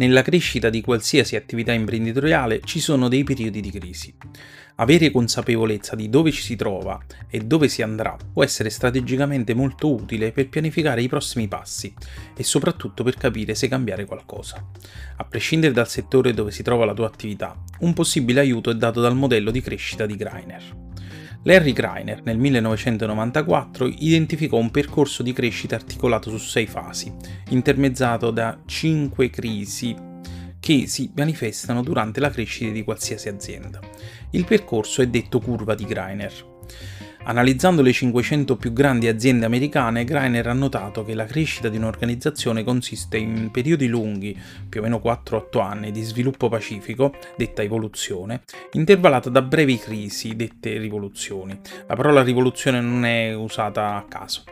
[0.00, 4.14] Nella crescita di qualsiasi attività imprenditoriale ci sono dei periodi di crisi.
[4.76, 6.98] Avere consapevolezza di dove ci si trova
[7.28, 11.92] e dove si andrà può essere strategicamente molto utile per pianificare i prossimi passi
[12.34, 14.66] e soprattutto per capire se cambiare qualcosa.
[15.16, 19.02] A prescindere dal settore dove si trova la tua attività, un possibile aiuto è dato
[19.02, 20.89] dal modello di crescita di Greiner.
[21.44, 27.10] Larry Greiner nel 1994 identificò un percorso di crescita articolato su sei fasi,
[27.48, 29.96] intermezzato da cinque crisi
[30.60, 33.80] che si manifestano durante la crescita di qualsiasi azienda.
[34.32, 36.32] Il percorso è detto curva di Greiner.
[37.22, 42.64] Analizzando le 500 più grandi aziende americane, Greiner ha notato che la crescita di un'organizzazione
[42.64, 44.36] consiste in periodi lunghi,
[44.68, 50.78] più o meno 4-8 anni, di sviluppo pacifico, detta evoluzione, intervallata da brevi crisi, dette
[50.78, 51.60] rivoluzioni.
[51.86, 54.44] La parola rivoluzione non è usata a caso.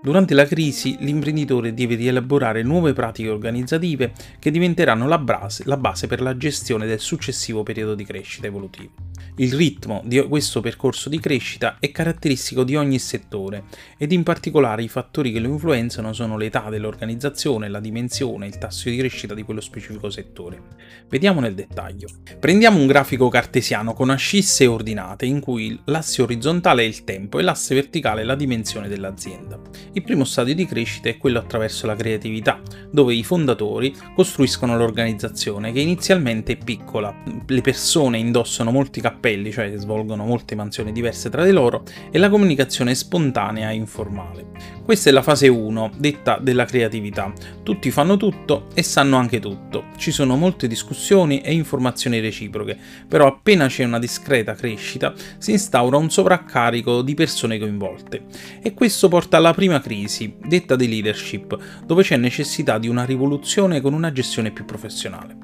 [0.00, 6.06] Durante la crisi l'imprenditore deve rielaborare nuove pratiche organizzative che diventeranno la base, la base
[6.06, 8.92] per la gestione del successivo periodo di crescita evolutivo.
[9.38, 13.64] Il ritmo di questo percorso di crescita è caratteristico di ogni settore
[13.98, 18.88] ed in particolare i fattori che lo influenzano sono l'età dell'organizzazione, la dimensione, il tasso
[18.88, 20.62] di crescita di quello specifico settore.
[21.10, 22.08] Vediamo nel dettaglio.
[22.40, 27.42] Prendiamo un grafico cartesiano con ascisse ordinate in cui l'asse orizzontale è il tempo e
[27.42, 29.60] l'asse verticale è la dimensione dell'azienda.
[29.92, 35.72] Il primo stadio di crescita è quello attraverso la creatività, dove i fondatori costruiscono l'organizzazione
[35.72, 37.14] che inizialmente è piccola.
[37.46, 42.28] Le persone indossano molti cappelli, cioè svolgono molte mansioni diverse tra di loro, e la
[42.28, 44.46] comunicazione spontanea e informale.
[44.84, 47.32] Questa è la fase 1, detta della creatività.
[47.64, 49.86] Tutti fanno tutto e sanno anche tutto.
[49.96, 55.96] Ci sono molte discussioni e informazioni reciproche, però appena c'è una discreta crescita si instaura
[55.96, 58.26] un sovraccarico di persone coinvolte.
[58.62, 63.80] E questo porta alla prima crisi, detta di leadership, dove c'è necessità di una rivoluzione
[63.80, 65.36] con una gestione più professionale.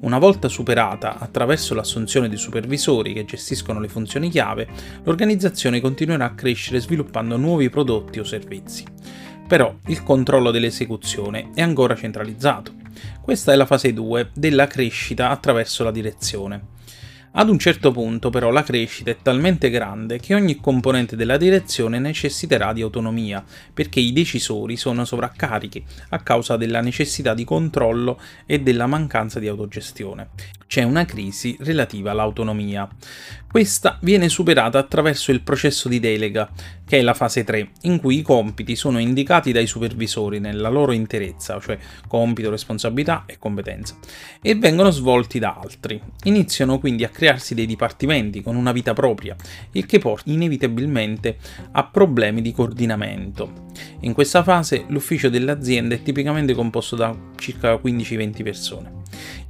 [0.00, 4.68] Una volta superata attraverso l'assunzione di supervisori che gestiscono le funzioni chiave,
[5.02, 8.84] l'organizzazione continuerà a crescere sviluppando nuovi prodotti o servizi.
[9.48, 12.74] Però il controllo dell'esecuzione è ancora centralizzato.
[13.20, 16.76] Questa è la fase 2 della crescita attraverso la direzione.
[17.30, 21.98] Ad un certo punto però la crescita è talmente grande che ogni componente della direzione
[21.98, 28.60] necessiterà di autonomia, perché i decisori sono sovraccarichi a causa della necessità di controllo e
[28.60, 30.30] della mancanza di autogestione.
[30.68, 32.86] C'è una crisi relativa all'autonomia.
[33.50, 36.50] Questa viene superata attraverso il processo di delega,
[36.86, 40.92] che è la fase 3, in cui i compiti sono indicati dai supervisori nella loro
[40.92, 43.96] interezza, cioè compito, responsabilità e competenza,
[44.42, 45.98] e vengono svolti da altri.
[46.24, 49.34] Iniziano quindi a crearsi dei dipartimenti con una vita propria,
[49.72, 51.38] il che porta inevitabilmente
[51.72, 53.68] a problemi di coordinamento.
[54.00, 58.97] In questa fase l'ufficio dell'azienda è tipicamente composto da circa 15-20 persone.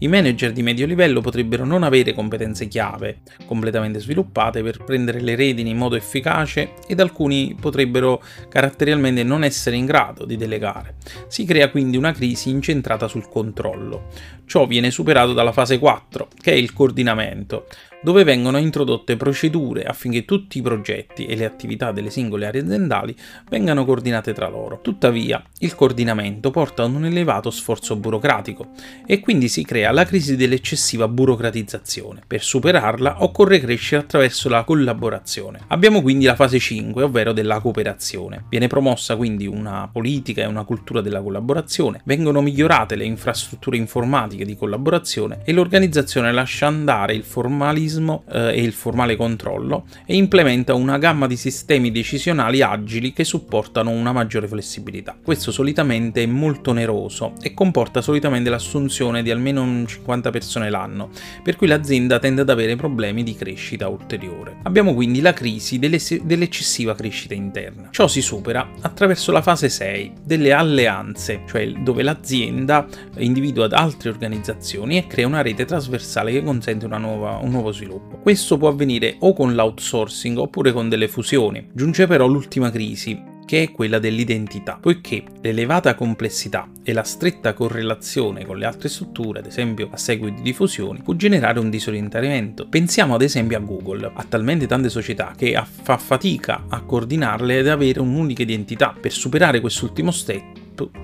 [0.01, 5.35] I manager di medio livello potrebbero non avere competenze chiave completamente sviluppate per prendere le
[5.35, 10.95] redini in modo efficace ed alcuni potrebbero caratterialmente non essere in grado di delegare.
[11.27, 14.07] Si crea quindi una crisi incentrata sul controllo.
[14.47, 17.67] Ciò viene superato dalla fase 4, che è il coordinamento,
[18.01, 23.15] dove vengono introdotte procedure affinché tutti i progetti e le attività delle singole aree aziendali
[23.49, 24.81] vengano coordinate tra loro.
[24.83, 28.69] Tuttavia, il coordinamento porta ad un elevato sforzo burocratico
[29.07, 32.23] e quindi si crea la crisi dell'eccessiva burocratizzazione.
[32.27, 35.61] Per superarla occorre crescere attraverso la collaborazione.
[35.69, 38.45] Abbiamo quindi la fase 5, ovvero della cooperazione.
[38.49, 44.45] Viene promossa quindi una politica e una cultura della collaborazione, vengono migliorate le infrastrutture informatiche
[44.45, 50.15] di collaborazione e l'organizzazione lascia andare il formalismo formalismo eh, e il formale controllo e
[50.15, 55.17] implementa una gamma di sistemi decisionali agili che supportano una maggiore flessibilità.
[55.23, 61.11] Questo solitamente è molto oneroso e comporta solitamente l'assunzione di almeno 50 persone l'anno,
[61.43, 64.57] per cui l'azienda tende ad avere problemi di crescita ulteriore.
[64.65, 67.89] Abbiamo quindi la crisi dell'eccessiva crescita interna.
[67.91, 72.87] Ciò si supera attraverso la fase 6 delle alleanze, cioè dove l'azienda
[73.17, 78.19] individua altre organizzazioni e crea una rete trasversale che consente nuova, un nuovo sviluppo.
[78.19, 81.69] Questo può avvenire o con l'outsourcing oppure con delle fusioni.
[81.73, 88.45] Giunge però l'ultima crisi, che è quella dell'identità, poiché l'elevata complessità e la stretta correlazione
[88.45, 92.69] con le altre strutture, ad esempio a seguito di fusioni, può generare un disorientamento.
[92.69, 97.69] Pensiamo ad esempio a Google, ha talmente tante società che fa fatica a coordinarle ed
[97.69, 98.95] avere un'unica identità.
[99.01, 100.58] Per superare quest'ultimo step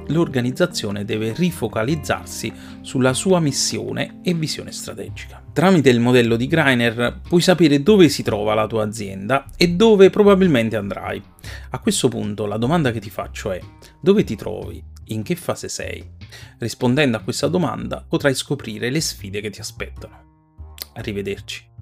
[0.08, 5.42] l'organizzazione deve rifocalizzarsi sulla sua missione e visione strategica.
[5.52, 10.10] Tramite il modello di Greiner puoi sapere dove si trova la tua azienda e dove
[10.10, 11.22] probabilmente andrai.
[11.70, 13.60] A questo punto la domanda che ti faccio è
[14.00, 14.82] dove ti trovi?
[15.08, 16.02] In che fase sei?
[16.58, 20.22] Rispondendo a questa domanda potrai scoprire le sfide che ti aspettano.
[20.94, 21.72] Arrivederci.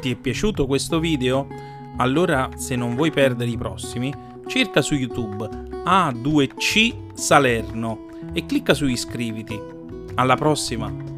[0.00, 1.48] Ti è piaciuto questo video?
[1.96, 4.12] Allora, se non vuoi perdere i prossimi,
[4.46, 5.48] cerca su YouTube
[5.84, 9.58] A2C Salerno e clicca su iscriviti.
[10.14, 11.13] Alla prossima!